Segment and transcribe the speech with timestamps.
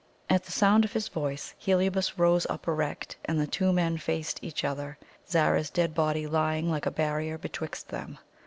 [0.31, 4.39] At the sound of his voice Heliobas rose up erect, and the two men faced
[4.43, 4.97] each other,
[5.29, 8.17] Zara's dead body lying like a barrier betwixt them.